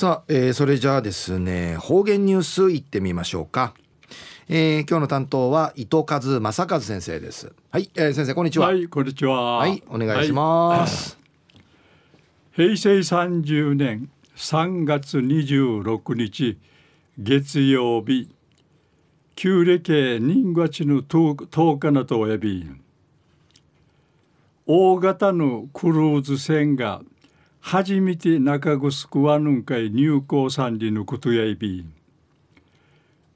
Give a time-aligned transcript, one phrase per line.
[0.00, 3.74] さあ、えー、それじゃあですね方言ニュースいってみましょうか、
[4.48, 7.52] えー、今日の担当は伊藤和正和先生です。
[7.70, 8.68] はい、えー、先生こんにちは。
[8.68, 9.58] はいこんにちは。
[9.58, 11.18] はいお願いします、
[12.56, 16.56] はい、平成30年3月26日
[17.18, 18.30] 月曜日
[19.36, 22.66] 旧暦人月の10日なとおやび
[24.64, 27.02] 大型のクルーズ船が
[27.60, 31.84] 初めて中城はぬんかい入港三里のことやいび。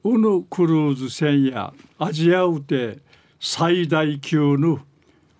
[0.03, 2.99] うぬクルーズ船やアジアうて
[3.39, 4.79] 最大級の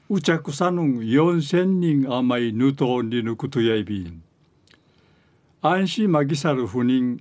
[0.09, 4.01] うちゃくさぬん4000人甘いぬとんりぬことやいび。
[4.01, 4.21] ん
[5.61, 7.19] 安心まぎさる不妊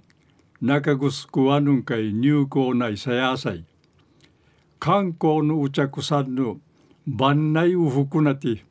[0.61, 3.65] 中城はぬんかい入港内さやさい。
[4.79, 6.59] 観光のうちゃくさんの
[7.07, 8.65] 万内うふくなて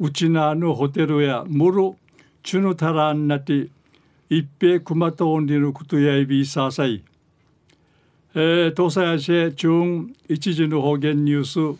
[0.00, 1.96] うちなのホテルやむろ
[2.44, 3.70] チュヌタランナティ
[4.28, 7.02] 一平クマトンリのことやいびささい。
[8.34, 11.78] えー、東西アシェ中一時の方言ニュース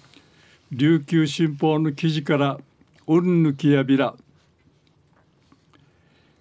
[0.72, 2.58] 琉球新報の記事から
[3.06, 4.14] うんぬきやびら。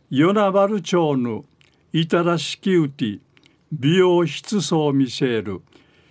[0.09, 1.43] 与那原町の
[1.91, 3.19] 板らしきうて
[3.73, 5.61] 美容室層見せる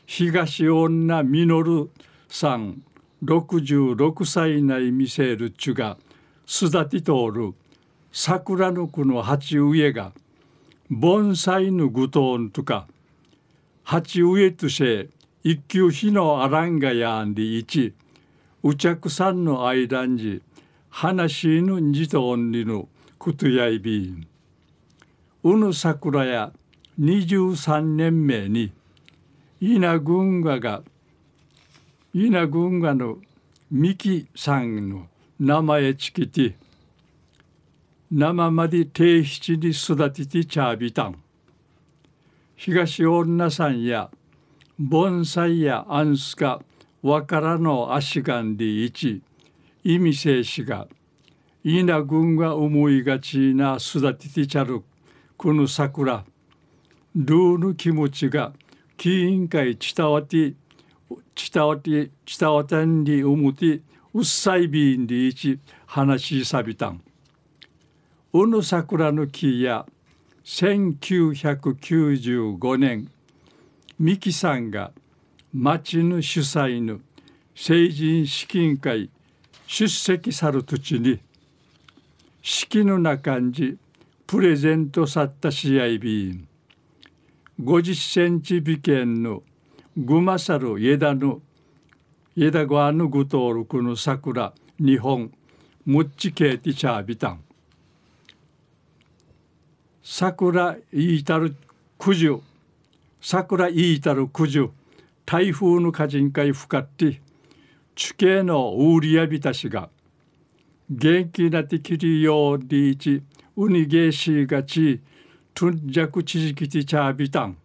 [0.05, 1.89] 東女みのる
[2.29, 2.83] さん
[3.25, 5.97] 66歳内見せるちゅが
[6.45, 7.55] すだて通る。
[8.15, 10.13] 桜の句の鉢植えが
[10.91, 12.87] 盆栽の具とんとか
[13.83, 15.09] 鉢植えとして
[15.43, 17.95] 一級日のあらんがやんでいち
[18.63, 20.43] うちゃくさんの間に
[20.91, 22.87] 話のんじとおんりの
[23.19, 24.27] ことやいびん。
[25.43, 26.53] うぬ桜や
[27.01, 28.73] 23年目に
[29.59, 30.83] 稲群馬が
[32.13, 33.17] 稲群馬の
[33.71, 35.07] 三木さんの
[35.41, 36.57] 名前つけて
[38.15, 41.23] 生まで定七に育ててちゃびたん
[42.57, 44.11] 東女さんや
[44.79, 46.61] 盆栽やアンスカ
[47.03, 49.23] わからの足がんでいち
[49.83, 50.89] 意味静止が
[51.65, 54.83] いな軍が思いがちな育ててちゃる
[55.39, 56.23] この桜
[57.17, 58.53] ルーの気持ちが
[59.03, 60.53] 委員会伝わって
[61.35, 63.81] 伝わって伝わたんに思って
[64.13, 67.03] うっさいびんでいち話しさびたん。
[68.35, 69.85] うぬ桜の木や
[70.45, 73.11] 1995年
[73.99, 74.91] 三木さんが
[75.53, 77.01] 町の主催の
[77.55, 79.11] 成人資金会
[79.67, 81.21] 出席さる土地に
[82.41, 83.77] 式の中に
[84.27, 86.49] プレゼントさった試合便
[87.61, 89.43] 50センチ美県の
[89.95, 91.43] グマサル枝の
[92.35, 95.31] 枝川のぐとおるくの桜日本
[95.85, 97.45] むっちけいてちゃびたん
[100.05, 101.55] 桜いいたる
[101.97, 102.41] 九十
[103.21, 104.71] 桜いいたる九十
[105.25, 107.21] 台風の火人会ふかって
[107.95, 109.91] 地形のウーリアビタシが
[110.91, 113.23] 元気なてきりようりいち
[113.57, 115.01] ウニゲーシーがち
[115.55, 117.57] トゥンジャクチジキティチャービタン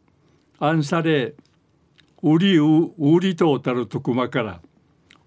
[0.59, 1.33] アンサレ
[2.21, 4.61] ウリウウリとたるとくまから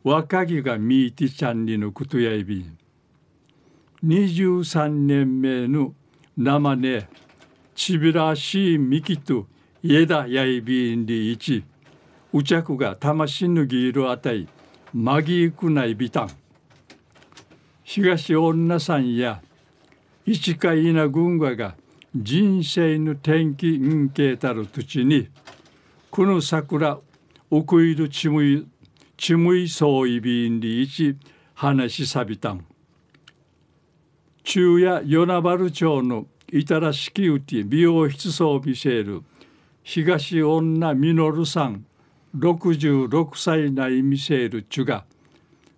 [0.04, 2.78] 若木がミーティちゃんにのことやいびん。
[4.04, 5.92] 23年目の
[6.36, 7.08] 生ね
[7.74, 9.46] ちびらしいみきと
[9.82, 11.64] 家だやいびんりいち
[12.32, 14.46] うちゃくが魂ぬぎいるあたい
[14.92, 16.30] まぎいくないびたん。
[17.82, 19.42] 東女さんや
[20.26, 21.74] 市かいな軍馬が
[22.14, 25.28] 人生の天気んけたる土地に
[26.10, 26.98] この桜
[27.50, 28.66] おくいるちむい
[29.16, 31.16] ちむいそういびんりいち
[31.54, 32.64] 話しさびたん。
[34.42, 39.22] 中夜与那原町の板らしきうて美容室装備シェール。
[39.82, 41.84] 東女みのるさん
[42.36, 45.04] 66歳内ミシェールチュが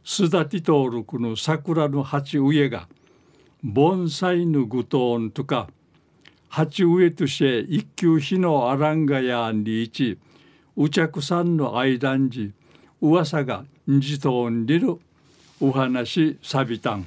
[0.05, 2.89] すだてとおるくの桜の鉢植えが。
[3.63, 5.69] 盆栽のぐとんとか。
[6.49, 10.19] 鉢植えとして一級日のアランガヤンリーチ。
[10.77, 12.53] うちゃくさんの間んじ。
[13.01, 14.99] 噂がんじとんりる。
[15.61, 17.07] お話さびたん。